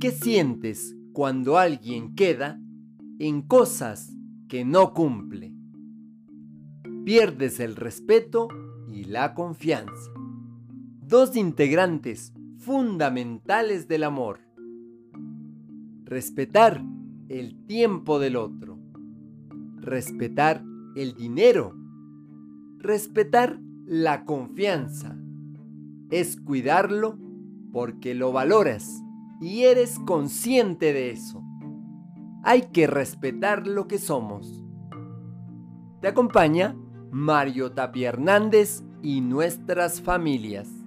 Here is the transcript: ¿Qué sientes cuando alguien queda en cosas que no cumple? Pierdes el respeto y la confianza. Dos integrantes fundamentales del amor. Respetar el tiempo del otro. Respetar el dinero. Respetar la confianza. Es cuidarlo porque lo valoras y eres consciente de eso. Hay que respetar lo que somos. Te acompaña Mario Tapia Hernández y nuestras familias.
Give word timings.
¿Qué 0.00 0.12
sientes 0.12 0.96
cuando 1.12 1.58
alguien 1.58 2.14
queda 2.14 2.58
en 3.18 3.42
cosas 3.42 4.16
que 4.48 4.64
no 4.64 4.94
cumple? 4.94 5.52
Pierdes 7.04 7.60
el 7.60 7.76
respeto 7.76 8.48
y 8.90 9.04
la 9.04 9.34
confianza. 9.34 10.10
Dos 11.06 11.36
integrantes 11.36 12.32
fundamentales 12.56 13.88
del 13.88 14.04
amor. 14.04 14.40
Respetar 16.04 16.82
el 17.28 17.66
tiempo 17.66 18.18
del 18.18 18.36
otro. 18.36 18.78
Respetar 19.76 20.64
el 20.96 21.12
dinero. 21.14 21.76
Respetar 22.78 23.60
la 23.84 24.24
confianza. 24.24 25.14
Es 26.08 26.40
cuidarlo 26.40 27.18
porque 27.70 28.14
lo 28.14 28.32
valoras 28.32 29.02
y 29.40 29.64
eres 29.64 29.98
consciente 29.98 30.92
de 30.92 31.10
eso. 31.10 31.42
Hay 32.42 32.62
que 32.72 32.86
respetar 32.86 33.66
lo 33.66 33.88
que 33.88 33.98
somos. 33.98 34.64
Te 36.00 36.08
acompaña 36.08 36.76
Mario 37.10 37.72
Tapia 37.72 38.10
Hernández 38.10 38.82
y 39.02 39.20
nuestras 39.20 40.00
familias. 40.00 40.79